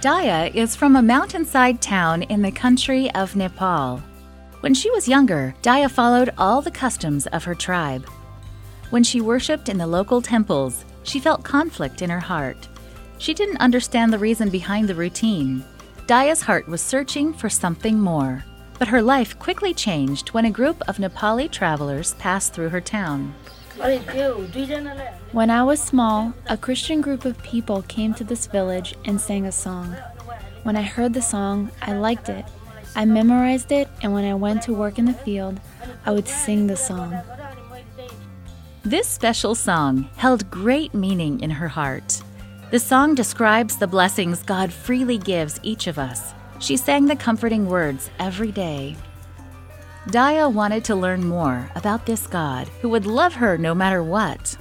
[0.00, 3.98] Daya is from a mountainside town in the country of Nepal.
[4.60, 8.06] When she was younger, Daya followed all the customs of her tribe.
[8.88, 12.66] When she worshipped in the local temples, she felt conflict in her heart.
[13.18, 15.62] She didn't understand the reason behind the routine.
[16.06, 18.42] Daya's heart was searching for something more.
[18.78, 23.34] But her life quickly changed when a group of Nepali travelers passed through her town.
[25.32, 29.46] When I was small, a Christian group of people came to this village and sang
[29.46, 29.96] a song.
[30.62, 32.44] When I heard the song, I liked it.
[32.94, 35.60] I memorized it, and when I went to work in the field,
[36.04, 37.16] I would sing the song.
[38.82, 42.22] This special song held great meaning in her heart.
[42.70, 46.32] The song describes the blessings God freely gives each of us.
[46.58, 48.96] She sang the comforting words every day.
[50.08, 54.56] Daya wanted to learn more about this God who would love her no matter what.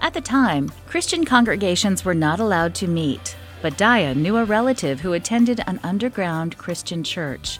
[0.00, 5.00] At the time, Christian congregations were not allowed to meet, but Daya knew a relative
[5.00, 7.58] who attended an underground Christian church.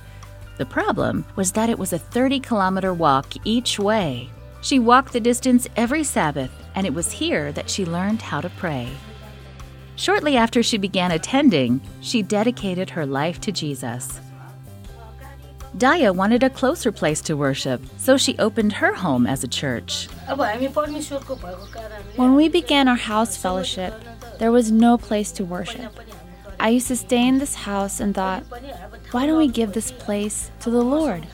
[0.58, 4.30] The problem was that it was a 30 kilometer walk each way.
[4.60, 8.50] She walked the distance every Sabbath, and it was here that she learned how to
[8.50, 8.88] pray.
[9.96, 14.20] Shortly after she began attending, she dedicated her life to Jesus.
[15.76, 20.06] Daya wanted a closer place to worship, so she opened her home as a church.
[22.16, 23.94] When we began our house fellowship,
[24.38, 25.98] there was no place to worship.
[26.60, 28.44] I used to stay in this house and thought,
[29.12, 31.26] why don't we give this place to the Lord?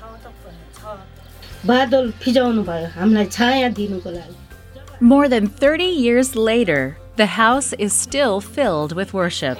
[5.00, 9.58] More than 30 years later, the house is still filled with worship.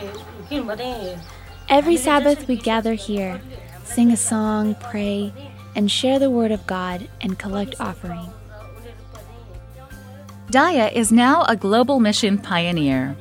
[1.68, 3.40] Every Sabbath we gather here
[3.88, 5.32] sing a song, pray,
[5.74, 8.30] and share the Word of God and collect offering.
[10.50, 13.16] Daya is now a global mission pioneer.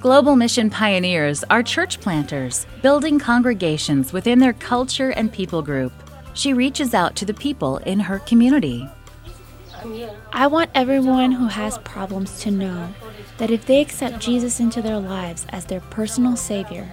[0.00, 5.92] Global mission pioneers are church planters, building congregations within their culture and people group.
[6.32, 8.88] She reaches out to the people in her community.
[10.32, 12.94] I want everyone who has problems to know
[13.38, 16.88] that if they accept Jesus into their lives as their personal Savior,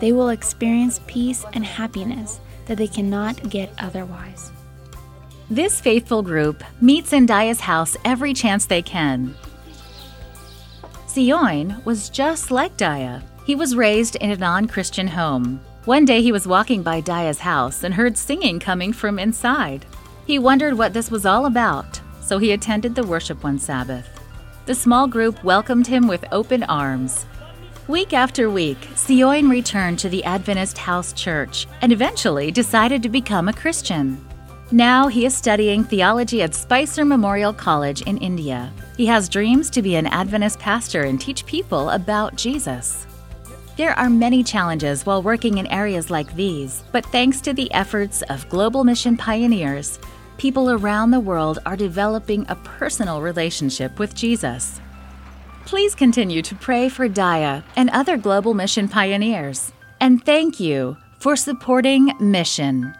[0.00, 4.52] they will experience peace and happiness that they cannot get otherwise.
[5.48, 9.34] This faithful group meets in Daya's house every chance they can.
[11.06, 13.22] Sioin was just like Daya.
[13.46, 15.60] He was raised in a non Christian home.
[15.84, 19.86] One day he was walking by Daya's house and heard singing coming from inside.
[20.26, 24.08] He wondered what this was all about, so he attended the worship one Sabbath.
[24.66, 27.24] The small group welcomed him with open arms.
[27.88, 33.46] Week after week, Sioin returned to the Adventist House Church and eventually decided to become
[33.46, 34.26] a Christian.
[34.72, 38.72] Now he is studying theology at Spicer Memorial College in India.
[38.96, 43.06] He has dreams to be an Adventist pastor and teach people about Jesus.
[43.76, 48.22] There are many challenges while working in areas like these, but thanks to the efforts
[48.22, 50.00] of global mission pioneers,
[50.38, 54.80] people around the world are developing a personal relationship with Jesus.
[55.66, 59.72] Please continue to pray for Daya and other global mission pioneers.
[60.00, 62.94] And thank you for supporting Mission.